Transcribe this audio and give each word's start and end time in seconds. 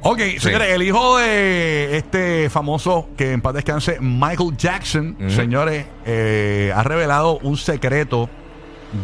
Ok, 0.00 0.20
señores, 0.38 0.70
el 0.70 0.82
hijo 0.82 1.18
de 1.18 1.96
este 1.96 2.50
famoso 2.50 3.08
que 3.16 3.32
en 3.32 3.40
paz 3.40 3.54
descanse, 3.54 3.98
Michael 4.00 4.56
Jackson, 4.56 5.16
señores, 5.28 5.86
eh, 6.06 6.72
ha 6.74 6.82
revelado 6.82 7.38
un 7.42 7.56
secreto 7.56 8.30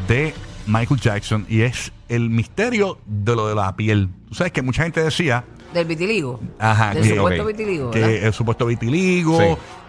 de 0.08 0.34
Michael 0.66 1.00
Jackson 1.00 1.46
y 1.48 1.62
es 1.62 1.92
el 2.08 2.30
misterio 2.30 2.98
de 3.06 3.36
lo 3.36 3.48
de 3.48 3.54
la 3.54 3.74
piel. 3.76 4.08
Tú 4.28 4.34
sabes 4.34 4.52
que 4.52 4.62
mucha 4.62 4.84
gente 4.84 5.02
decía 5.02 5.44
Del 5.74 5.84
vitiligo. 5.86 6.40
Ajá, 6.58 6.94
Del 6.94 7.02
que- 7.02 7.16
supuesto 7.16 7.44
vitiligo. 7.44 7.90
¿verdad? 7.90 8.08
que 8.08 8.26
el 8.26 8.32
supuesto 8.32 8.66
vitiligo 8.66 9.38
Sí. 9.40 9.46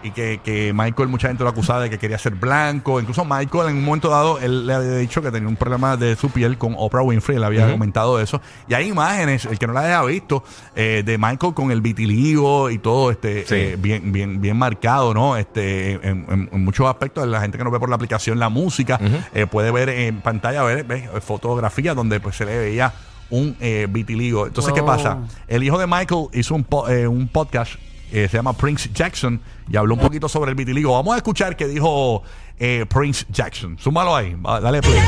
y 0.08 0.10
que, 0.10 0.40
que 0.44 0.72
Michael, 0.74 1.08
mucha 1.08 1.28
gente 1.28 1.44
lo 1.44 1.50
acusaba 1.50 1.80
de 1.82 1.90
que 1.90 1.98
quería 1.98 2.18
ser 2.18 2.34
blanco. 2.34 3.00
Incluso 3.00 3.24
Michael, 3.24 3.68
en 3.70 3.76
un 3.76 3.84
momento 3.84 4.08
dado, 4.10 4.38
él 4.40 4.66
le 4.66 4.74
había 4.74 4.96
dicho 4.96 5.22
que 5.22 5.30
tenía 5.30 5.48
un 5.48 5.56
problema 5.56 5.96
de 5.96 6.16
su 6.16 6.28
piel 6.30 6.58
con 6.58 6.74
Oprah 6.76 7.02
Winfrey. 7.02 7.36
Él 7.36 7.44
había 7.44 7.70
comentado 7.70 8.20
eso. 8.20 8.40
Y 8.68 8.74
hay 8.74 8.88
imágenes, 8.88 9.44
el 9.46 9.58
que 9.58 9.66
no 9.68 9.72
las 9.72 9.84
haya 9.84 10.02
visto, 10.02 10.42
eh, 10.74 11.02
de 11.06 11.18
Michael 11.18 11.54
con 11.54 11.70
el 11.70 11.80
vitiligo 11.80 12.68
y 12.70 12.78
todo 12.78 13.10
este 13.12 13.46
Sí. 13.46 13.54
eh, 13.54 13.76
bien, 13.78 14.12
bien, 14.12 14.40
bien 14.40 14.56
marcado, 14.56 15.14
¿no? 15.14 15.36
Este, 15.36 15.92
en, 15.92 16.26
en- 16.28 16.48
en 16.52 16.64
muchos 16.64 16.86
aspectos, 16.88 17.26
la 17.28 17.40
gente 17.40 17.58
que 17.58 17.64
no 17.64 17.70
ve 17.70 17.78
por 17.78 17.88
la 17.88 17.94
aplicación 17.96 18.38
la 18.40 18.48
música 18.48 18.98
eh, 19.34 19.46
puede 19.46 19.70
ver 19.70 19.88
en 19.88 20.20
pantalla, 20.20 20.62
ver, 20.64 20.82
ver 20.84 21.08
fotografías 21.22 21.94
donde 21.94 22.18
pues 22.18 22.34
se 22.36 22.44
le 22.44 22.58
veía 22.58 22.92
un 23.30 23.56
eh, 23.60 23.86
vitiligo. 23.90 24.46
Entonces, 24.46 24.72
¿qué 24.72 24.80
Oh. 24.80 24.86
pasa? 24.86 25.18
El 25.48 25.62
hijo 25.64 25.78
de 25.78 25.86
Michael 25.86 26.26
hizo 26.32 26.54
un, 26.54 26.64
po- 26.64 26.88
eh, 26.88 27.06
un 27.06 27.28
podcast 27.28 27.74
eh, 28.12 28.28
se 28.30 28.36
llama 28.36 28.52
Prince 28.52 28.88
Jackson 28.94 29.40
y 29.68 29.76
habló 29.76 29.94
un 29.94 30.00
poquito 30.00 30.28
sobre 30.28 30.50
el 30.50 30.54
vitiligo. 30.54 30.92
Vamos 30.92 31.14
a 31.14 31.16
escuchar 31.16 31.56
qué 31.56 31.66
dijo 31.66 32.22
eh, 32.58 32.86
Prince 32.88 33.26
Jackson. 33.30 33.76
Súmalo 33.80 34.14
ahí, 34.14 34.34
va, 34.34 34.60
dale 34.60 34.80
play. 34.80 35.00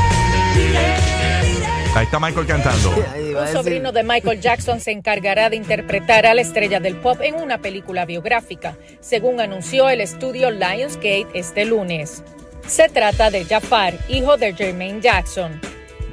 Ahí 1.94 2.04
está 2.04 2.20
Michael 2.20 2.46
cantando. 2.46 2.90
Un 2.90 3.48
sobrino 3.52 3.92
de 3.92 4.02
Michael 4.02 4.40
Jackson 4.40 4.80
se 4.80 4.90
encargará 4.92 5.48
de 5.48 5.56
interpretar 5.56 6.26
a 6.26 6.34
la 6.34 6.42
estrella 6.42 6.80
del 6.80 6.96
pop 6.96 7.18
en 7.22 7.36
una 7.36 7.58
película 7.58 8.04
biográfica, 8.04 8.76
según 9.00 9.40
anunció 9.40 9.88
el 9.88 10.00
estudio 10.00 10.50
Lionsgate 10.50 11.26
este 11.34 11.64
lunes. 11.64 12.22
Se 12.66 12.88
trata 12.88 13.30
de 13.30 13.44
Jafar, 13.46 13.94
hijo 14.08 14.36
de 14.36 14.54
Jermaine 14.54 15.00
Jackson. 15.00 15.60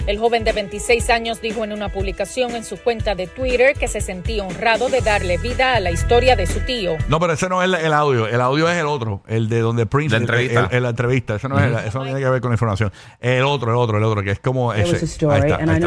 El 0.08 0.20
joven 0.20 0.44
de 0.44 0.52
26 0.54 1.10
años 1.10 1.42
dijo 1.42 1.64
en 1.64 1.74
una 1.74 1.90
publicación 1.90 2.56
en 2.56 2.64
su 2.64 2.78
cuenta 2.78 3.16
de 3.16 3.26
Twitter 3.26 3.76
que 3.76 3.88
se 3.88 4.02
sentía 4.02 4.44
honrado 4.44 4.88
de 4.88 5.02
darle 5.02 5.38
vida 5.40 5.74
a 5.76 5.80
la 5.80 5.90
historia 5.90 6.36
de 6.36 6.46
su 6.46 6.60
tío. 6.60 6.96
No, 7.10 7.20
pero 7.20 7.34
ese 7.34 7.50
no 7.50 7.60
es 7.64 7.66
el, 7.68 7.74
el 7.74 7.92
audio. 7.92 8.28
El 8.28 8.40
audio 8.40 8.70
es 8.70 8.78
el 8.78 8.86
otro. 8.86 9.24
El 9.28 9.50
de 9.50 9.62
donde 9.62 9.88
Prince. 9.88 10.12
La 10.12 10.18
el- 10.18 10.24
entrevista. 10.24 10.68
el- 10.70 10.78
el- 10.78 10.84
la 10.84 10.90
entrevista. 10.90 11.36
Eso 11.36 11.50
no, 11.50 11.58
es 11.58 11.66
el- 11.66 11.88
eso 11.88 11.98
no 12.00 12.06
tiene 12.06 12.20
que 12.20 12.30
ver 12.30 12.40
con 12.40 12.52
la 12.52 12.56
información. 12.56 12.92
El 13.20 13.44
otro, 13.46 13.72
el 13.72 13.78
otro, 13.78 13.98
el 13.98 14.04
otro, 14.04 14.22
que 14.22 14.30
es 14.32 14.40
como 14.40 14.74
ese. 14.74 14.96
Ahí 15.32 15.40
está, 15.54 15.56
ahí 15.74 15.80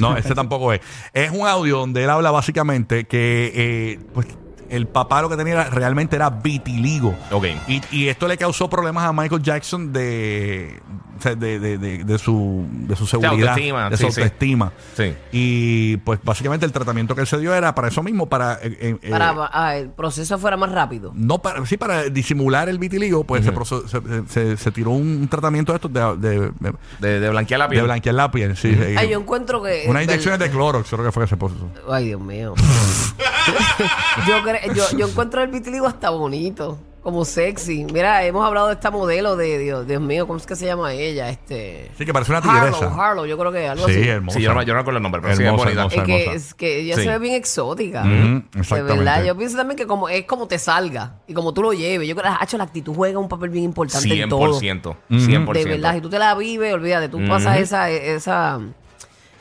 No, 0.00 0.16
ese 0.16 0.34
tampoco 0.34 0.72
es. 0.72 0.80
Es 1.12 1.30
un 1.30 1.46
audio 1.46 1.78
donde 1.78 2.02
él 2.02 2.10
habla 2.10 2.32
básicamente 2.32 3.04
que 3.04 3.52
eh, 3.54 3.98
pues, 4.12 4.26
el 4.70 4.88
papá 4.88 5.22
lo 5.22 5.28
que 5.28 5.36
tenía 5.36 5.64
realmente 5.70 6.16
era 6.16 6.30
vitiligo. 6.30 7.14
Ok. 7.30 7.44
Y, 7.68 7.80
y 7.92 8.08
esto 8.08 8.26
le 8.26 8.36
causó 8.36 8.68
problemas 8.68 9.04
a 9.04 9.12
Michael 9.12 9.40
Jackson 9.40 9.92
de, 9.92 10.80
de, 11.30 11.58
de- 11.58 11.78
de- 11.78 12.04
de 12.04 12.18
su, 12.18 12.66
de 12.70 12.94
su 12.96 13.06
seguridad, 13.06 13.48
autoestima, 13.50 13.90
de 13.90 13.96
su 13.96 14.06
sí, 14.06 14.12
sí. 14.12 14.20
autoestima. 14.20 14.72
Sí. 14.96 15.14
Y 15.32 15.96
pues 15.98 16.20
básicamente 16.22 16.66
el 16.66 16.72
tratamiento 16.72 17.14
que 17.14 17.22
él 17.22 17.26
se 17.26 17.38
dio 17.38 17.54
era 17.54 17.74
para 17.74 17.88
eso 17.88 18.02
mismo, 18.02 18.26
para... 18.28 18.54
eh, 18.62 18.76
eh, 18.80 18.96
eh, 19.02 19.10
Para 19.10 19.34
ah, 19.52 19.76
el 19.76 19.88
proceso 19.90 20.38
fuera 20.38 20.56
más 20.56 20.70
rápido. 20.72 21.12
no 21.14 21.38
para, 21.40 21.64
sí, 21.66 21.76
para 21.76 22.04
disimular 22.04 22.68
el 22.68 22.78
vitiligo, 22.78 23.24
pues 23.24 23.44
se 23.44 23.52
proce- 23.52 23.86
se, 23.88 24.28
se- 24.32 24.56
se 24.56 24.70
tiró 24.70 24.90
un 24.90 25.26
tratamiento 25.28 25.72
de 25.72 25.76
estos 25.76 25.92
de, 25.92 26.00
de, 26.18 26.40
de- 26.60 26.72
De, 27.00 27.20
de 27.20 27.30
blanquear 27.30 27.58
la 27.58 27.66
de 27.66 27.70
piel. 27.70 27.84
blanquear 27.84 28.14
la 28.14 28.30
piel. 28.30 28.56
Sí, 28.56 28.68
eh, 28.78 28.94
Ay, 28.98 29.08
yo 29.10 29.18
encuentro 29.20 29.62
que. 29.62 29.84
unas 29.88 30.04
inyecciones 30.04 30.38
de 30.40 30.50
Clorox, 30.50 30.88
creo 30.90 31.04
que 31.04 31.12
fue 31.12 31.24
que 31.24 31.28
se 31.30 31.36
puso. 31.36 31.54
Ay, 31.90 32.06
Dios 32.06 32.20
mío. 32.20 32.54
yo, 34.26 34.42
cre- 34.42 34.72
yo, 34.74 34.84
yo 34.96 35.08
encuentro 35.08 35.42
el 35.42 35.50
vitiligo 35.50 35.86
hasta 35.86 36.10
bonito, 36.10 36.78
como 37.04 37.24
sexy. 37.24 37.84
Mira, 37.84 38.24
hemos 38.24 38.44
hablado 38.44 38.66
de 38.66 38.72
esta 38.74 38.90
modelo 38.90 39.36
de 39.36 39.58
Dios, 39.58 39.86
Dios 39.86 40.00
mío, 40.02 40.26
¿cómo 40.26 40.38
es 40.38 40.46
que 40.46 40.56
se 40.56 40.66
llama 40.66 40.92
ella? 40.94 41.28
Este. 41.30 41.90
Sí, 41.96 42.04
que 42.04 42.12
parece 42.12 42.32
una 42.32 42.38
Harlow, 42.38 42.72
tigresa. 42.72 42.94
Harlow, 43.10 43.26
yo 43.26 43.38
creo 43.38 43.52
que 43.52 43.68
algo 43.68 43.86
Sí, 43.86 43.92
así. 44.00 44.08
hermosa. 44.08 44.38
Sí, 44.38 44.42
yo 44.44 44.54
no, 44.54 44.62
yo 44.62 44.72
no 44.72 44.78
recuerdo 44.80 44.96
el 44.96 45.02
nombre, 45.04 45.20
pero 45.22 45.36
sí 45.36 45.42
es 45.42 45.46
Hermosa, 45.46 45.64
bonita. 45.66 45.80
hermosa. 45.82 46.00
Es 46.00 46.06
que, 46.06 46.22
hermosa. 46.24 46.36
es 46.36 46.54
que 46.54 46.80
ella 46.80 46.96
Sí. 46.96 47.02
se 47.02 47.08
ve 47.10 47.18
bien 47.20 47.34
exótica. 47.34 48.00
Ujú, 48.00 48.10
De 48.10 48.42
exactamente. 48.60 48.98
verdad, 48.98 49.24
yo 49.24 49.36
pienso 49.36 49.56
también 49.56 49.76
que 49.76 49.86
como 49.86 50.08
es 50.08 50.24
como 50.24 50.48
te 50.48 50.58
salga 50.58 51.20
y 51.28 51.34
como 51.34 51.52
tú 51.54 51.62
lo 51.62 51.72
lleves. 51.72 52.08
Yo 52.08 52.16
creo 52.16 52.32
que 52.38 52.44
hecho, 52.44 52.56
la 52.58 52.64
actitud 52.64 52.94
juega 52.94 53.18
un 53.20 53.28
papel 53.28 53.50
bien 53.50 53.64
importante 53.66 54.20
en 54.20 54.28
todo. 54.28 54.58
100%. 54.58 54.96
100%. 55.10 55.52
De 55.52 55.64
verdad, 55.76 55.94
si 55.94 56.00
tú 56.00 56.08
te 56.08 56.18
la 56.18 56.34
vives, 56.34 56.72
olvídate, 56.74 57.08
tú 57.10 57.20
pasas 57.28 57.58
esa, 57.58 57.90
esa, 57.90 58.60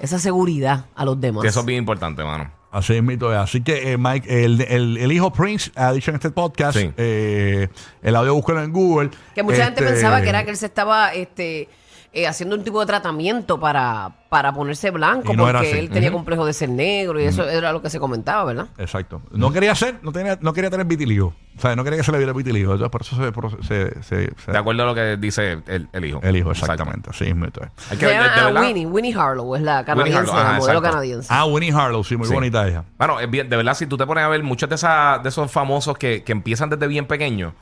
esa 0.02 0.20
seguridad 0.20 0.86
a 0.96 1.06
los 1.06 1.20
demás. 1.20 1.42
Que 1.42 1.48
eso 1.48 1.62
es 1.62 1.66
bien 1.66 1.80
importante, 1.80 2.24
mano. 2.24 2.52
Así 2.74 2.96
es, 2.96 3.04
mito. 3.04 3.30
Así 3.30 3.62
que 3.62 3.92
eh, 3.94 3.98
Mike, 3.98 4.44
el, 4.46 4.60
el- 4.62 4.98
el 4.98 5.12
hijo 5.12 5.32
Prince 5.32 5.72
ha 5.76 5.92
dicho 5.94 6.10
en 6.10 6.16
este 6.16 6.32
podcast, 6.32 6.78
Sí. 6.78 6.92
eh, 6.98 7.68
el 8.02 8.16
audio 8.16 8.34
búsquelo 8.34 8.64
en 8.64 8.72
Google. 8.74 9.12
Que 9.36 9.44
mucha 9.44 9.66
gente 9.66 9.82
Este, 9.82 9.94
pensaba 9.94 10.22
que 10.24 10.30
era 10.30 10.44
que 10.44 10.50
él 10.50 10.58
se 10.58 10.66
estaba 10.66 11.14
este, 11.14 11.70
eh, 12.14 12.28
haciendo 12.28 12.56
un 12.56 12.64
tipo 12.64 12.80
de 12.80 12.86
tratamiento 12.86 13.60
para, 13.60 14.12
para 14.30 14.54
ponerse 14.54 14.92
blanco, 14.92 15.34
no 15.34 15.46
porque 15.48 15.80
él 15.80 15.90
tenía 15.90 16.12
complejo 16.12 16.46
de 16.46 16.54
ser 16.54 16.70
negro 16.70 17.20
y 17.20 17.24
eso 17.24 17.50
era 17.50 17.74
lo 17.74 17.82
que 17.82 17.90
se 17.90 18.00
comentaba, 18.00 18.44
¿verdad? 18.46 18.68
Exacto. 18.78 19.22
No 19.32 19.52
quería 19.52 19.74
ser, 19.74 19.96
no, 20.04 20.12
tenía, 20.12 20.38
no 20.40 20.54
quería 20.54 20.70
tener 20.70 20.86
vitiligo. 20.86 21.34
O 21.58 21.60
sea, 21.62 21.76
no 21.76 21.84
quería 21.84 21.98
que 21.98 22.04
se 22.04 22.12
le 22.12 22.18
viera 22.20 22.34
vitiligo. 22.34 22.74
Entonces, 22.74 22.92
por 22.92 23.02
eso 23.02 23.16
se, 23.16 23.32
por- 23.32 23.64
se, 23.66 24.02
se- 24.04 24.32
se- 24.44 24.52
De 24.52 24.58
acuerdo 24.58 24.84
a 24.84 24.86
lo 24.88 24.96
que 24.96 25.18
dice 25.18 25.62
el, 25.68 25.88
el 25.92 26.06
hijo. 26.06 26.20
el 26.24 26.36
hijo, 26.36 26.50
Exacto. 26.52 26.74
exactamente. 26.74 27.10
Así 27.10 27.26
es, 27.26 27.36
mito. 27.36 27.62
es. 27.64 27.92
Hay 27.92 27.98
que 27.98 28.06
de, 28.08 28.12
llama 28.14 28.36
de 28.36 28.44
verdad. 28.46 28.62
Winnie, 28.64 28.86
Winnie 28.86 29.14
Harlow, 29.16 29.56
es 29.56 29.62
la 29.62 29.84
canadiense, 29.86 30.20
Harlow, 30.20 30.34
ajá, 30.36 30.44
la 30.44 30.58
modelo 30.60 30.78
exacto. 30.80 30.90
canadiense. 30.92 31.28
Ah, 31.32 31.46
Winnie 31.46 31.72
Harlow, 31.72 32.04
sí, 32.04 32.16
muy 32.18 32.28
Sí. 32.28 32.34
bonita 32.34 32.68
ella. 32.68 32.84
Bueno, 32.98 33.18
bien, 33.28 33.50
de 33.50 33.58
verdad, 33.58 33.74
si 33.76 33.86
tú 33.88 33.98
te 33.98 34.06
pones 34.06 34.24
a 34.24 34.28
ver 34.30 34.42
muchos 34.44 34.68
de, 34.70 34.76
esa, 34.76 35.20
de 35.22 35.30
esos 35.30 35.52
famosos 35.52 35.98
que, 35.98 36.24
que 36.24 36.32
empiezan 36.32 36.70
desde 36.70 36.88
bien 36.88 37.06
pequeños, 37.08 37.54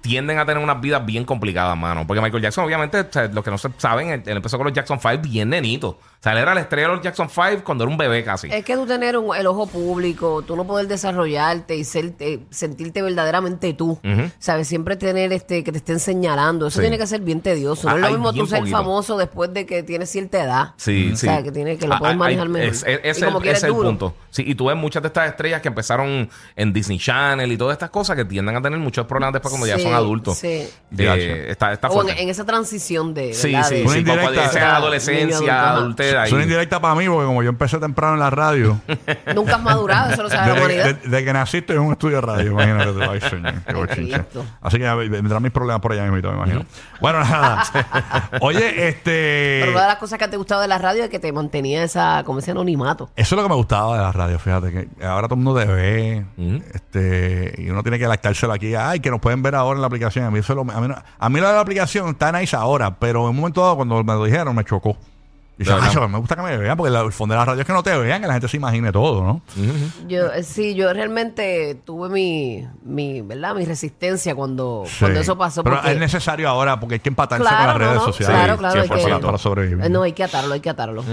tienden 0.00 0.38
a 0.38 0.46
tener 0.46 0.62
unas 0.62 0.80
vidas 0.80 1.04
bien 1.04 1.24
complicadas, 1.24 1.76
mano. 1.76 2.06
Porque 2.06 2.20
Michael 2.20 2.42
Jackson, 2.42 2.64
obviamente, 2.64 3.00
o 3.00 3.06
sea, 3.10 3.28
los 3.28 3.44
que 3.44 3.50
no 3.50 3.58
se 3.58 3.68
saben, 3.78 4.08
él, 4.10 4.22
él 4.26 4.36
empezó 4.36 4.56
con 4.58 4.66
los 4.66 4.74
Jackson 4.74 4.98
5 5.00 5.18
bien 5.22 5.50
nenito. 5.50 5.88
O 5.90 6.22
sea, 6.22 6.32
él 6.32 6.38
era 6.38 6.54
la 6.54 6.60
estrella 6.60 6.88
de 6.88 6.94
los 6.94 7.02
Jackson 7.02 7.28
5 7.28 7.64
cuando 7.64 7.82
era 7.84 7.90
un 7.90 7.96
bebé 7.98 8.22
casi. 8.22 8.48
Es 8.48 8.64
que 8.64 8.74
tú 8.76 8.86
tener 8.86 9.16
un- 9.16 9.34
el 9.34 9.46
ojo 9.46 9.66
público, 9.66 10.42
tú 10.42 10.54
no 10.56 10.64
poder 10.64 10.86
desarrollarte 10.86 11.76
y 11.76 11.84
ser, 11.84 12.14
eh, 12.20 12.40
sentirte 12.50 13.02
verdaderamente 13.02 13.72
tú, 13.74 13.98
Ujú. 14.04 14.30
¿sabes? 14.38 14.68
Siempre 14.68 14.96
tener 14.96 15.32
este 15.32 15.64
que 15.64 15.72
te 15.72 15.78
estén 15.78 15.98
señalando, 16.00 16.68
eso 16.68 16.76
Sí. 16.76 16.82
tiene 16.82 16.96
que 16.98 17.06
ser 17.06 17.20
bien 17.22 17.40
tedioso. 17.40 17.88
No 17.88 17.94
Ah, 17.94 17.96
es 17.96 18.00
lo 18.02 18.06
hay 18.06 18.12
mismo 18.14 18.32
tú 18.32 18.46
ser 18.46 18.60
poquito. 18.60 18.76
famoso 18.76 19.18
después 19.18 19.52
de 19.52 19.66
que 19.66 19.82
tienes 19.82 20.10
cierta 20.10 20.42
edad. 20.42 20.74
Sí, 20.76 21.10
O 21.12 21.16
sí. 21.16 21.26
sea, 21.26 21.42
que, 21.42 21.50
tiene, 21.50 21.76
que 21.76 21.86
lo 21.88 21.94
Ah, 21.94 21.98
puedes 21.98 22.14
ah, 22.14 22.18
manejar 22.18 22.46
hay- 22.46 22.52
mejor. 22.52 22.68
Es, 22.68 22.84
es- 22.86 23.00
es 23.02 23.22
el, 23.22 23.46
es 23.48 23.62
el 23.64 23.72
punto. 23.74 24.14
Sí, 24.30 24.44
y 24.46 24.54
tú 24.54 24.66
ves 24.66 24.76
muchas 24.76 25.02
de 25.02 25.08
estas 25.08 25.28
estrellas 25.28 25.60
que 25.60 25.68
empezaron 25.68 26.30
en 26.56 26.72
Disney 26.72 26.98
Channel 26.98 27.50
y 27.50 27.56
todas 27.56 27.74
estas 27.74 27.90
cosas 27.90 28.16
que 28.16 28.24
tienden 28.24 28.56
a 28.56 28.62
tener 28.62 28.78
muchos 28.78 29.06
problemas 29.06 29.32
después 29.34 29.50
cuando 29.50 29.66
Sí, 29.76 29.82
son 29.82 29.94
adultos. 29.94 30.38
sí. 30.38 30.68
Está, 30.94 31.72
está 31.72 31.88
O 31.88 32.06
en, 32.06 32.28
esa 32.28 32.44
transición 32.44 33.14
de. 33.14 33.32
Sí, 33.32 33.52
¿verdad? 33.52 33.68
sí, 33.68 33.74
De- 33.76 33.88
sí. 33.88 33.98
Indirecta. 34.00 34.76
adolescencia, 34.76 35.70
adultera. 35.70 36.26
Es 36.26 36.32
una 36.32 36.42
y- 36.42 36.44
indirecta 36.44 36.80
para 36.82 36.94
mí, 36.94 37.06
porque 37.08 37.24
como 37.24 37.42
yo 37.42 37.48
empecé 37.48 37.78
temprano 37.78 38.12
en 38.14 38.20
la 38.20 38.28
radio, 38.28 38.78
Nunca 39.34 39.54
has 39.56 39.62
madurado, 39.62 40.12
eso 40.12 40.22
lo 40.24 40.28
sabe 40.28 40.48
la 40.48 40.52
desde, 40.52 40.60
humanidad. 40.66 40.84
de- 40.84 41.08
desde 41.08 41.24
que 41.24 41.32
naciste 41.32 41.72
en 41.72 41.78
un 41.80 41.92
estudio 41.92 42.16
de 42.16 42.20
radio, 42.20 42.50
imagínate. 42.52 42.90
ay, 43.08 43.20
señor, 43.22 43.88
qué. 43.88 44.22
Así 44.60 44.78
que 44.78 44.84
vendrán 45.08 45.42
mis 45.42 45.50
problemas 45.52 45.80
por 45.80 45.92
allá 45.92 46.04
mismo, 46.10 46.30
me 46.30 46.36
imagino. 46.36 46.66
Bueno, 47.00 47.20
nada. 47.20 47.62
Oye, 48.42 48.88
este... 48.88 49.60
Pero 49.60 49.72
una 49.72 49.82
de 49.82 49.88
las 49.88 49.96
cosas 49.96 50.18
que 50.18 50.28
te 50.28 50.36
gustaba 50.36 50.60
de 50.60 50.68
la 50.68 50.76
radio 50.78 51.04
es 51.04 51.08
que 51.10 51.18
te 51.18 51.32
mantenía 51.32 51.82
esa, 51.84 52.22
como 52.26 52.40
ese 52.40 52.50
anonimato. 52.50 53.08
Eso 53.16 53.34
es 53.34 53.36
lo 53.38 53.42
que 53.42 53.48
me 53.48 53.54
gustaba 53.56 53.96
de 53.96 54.02
la 54.02 54.12
radio, 54.12 54.38
fíjate, 54.38 54.70
que 54.70 55.06
ahora 55.06 55.26
todo 55.26 55.38
el 55.38 55.44
mundo 55.44 55.58
te 55.58 55.66
ve, 55.66 56.24
este, 56.74 57.54
y 57.58 57.70
uno 57.70 57.82
tiene 57.82 57.98
que 57.98 58.06
lactárselo 58.06 58.52
aquí, 58.52 58.74
ay, 58.74 59.00
que 59.00 59.10
nos 59.10 59.20
pueden 59.20 59.42
ver 59.42 59.51
ahora 59.54 59.76
en 59.76 59.80
la 59.82 59.86
aplicación. 59.86 60.24
A 60.24 60.30
mí, 60.30 60.38
eso 60.40 60.52
es 60.52 60.56
lo- 60.56 60.72
a 60.72 60.80
mí, 60.80 60.88
no- 60.88 60.96
a 61.18 61.28
mí 61.28 61.40
lo 61.40 61.48
de 61.48 61.54
la 61.54 61.60
aplicación 61.60 62.08
está 62.10 62.32
nice 62.32 62.54
ahora, 62.56 62.94
pero 62.98 63.22
en 63.24 63.30
un 63.30 63.36
momento 63.36 63.60
dado 63.62 63.76
cuando 63.76 64.02
me 64.02 64.12
lo 64.14 64.24
dijeron 64.24 64.54
me 64.54 64.64
chocó. 64.64 64.96
Y 65.58 65.64
De 65.64 65.70
dije, 65.70 65.74
verdad. 65.84 66.02
"Ay, 66.02 66.08
me 66.08 66.18
gusta 66.18 66.34
que 66.34 66.42
me 66.42 66.56
vean, 66.56 66.76
porque 66.78 66.90
la- 66.90 67.02
el 67.02 67.12
fondo 67.12 67.34
de 67.34 67.38
la 67.38 67.44
radio 67.44 67.60
es 67.60 67.66
que 67.66 67.74
no 67.74 67.82
te 67.82 67.96
vean, 67.96 68.22
que 68.22 68.26
la 68.26 68.32
gente 68.32 68.48
se 68.48 68.56
imagine 68.56 68.90
todo, 68.90 69.22
¿no? 69.22 69.42
Yo, 70.08 70.32
eh, 70.32 70.42
sí, 70.42 70.74
yo 70.74 70.90
realmente 70.94 71.76
tuve 71.84 72.08
mi, 72.08 72.66
mi, 72.84 73.20
¿verdad? 73.20 73.54
Mi 73.54 73.66
resistencia 73.66 74.34
cuando, 74.34 74.84
Sí. 74.86 74.96
cuando 75.00 75.20
eso 75.20 75.36
pasó. 75.36 75.62
Pero 75.62 75.76
porque- 75.76 75.92
es 75.92 75.98
necesario 75.98 76.48
ahora 76.48 76.80
porque 76.80 76.94
hay 76.94 77.00
que 77.00 77.10
empatarse 77.10 77.44
con 77.44 77.52
las 77.66 77.76
redes 77.76 77.94
no, 77.96 78.04
sociales 78.06 78.34
Claro, 78.34 78.56
claro. 78.56 78.80
hay 78.80 78.88
que- 78.88 79.02
para, 79.02 79.20
para 79.20 79.38
sobrevivir. 79.38 79.90
No, 79.90 80.02
hay 80.02 80.12
que 80.14 80.24
atarlo, 80.24 80.54
hay 80.54 80.60
que 80.60 80.70
atarlo. 80.70 81.04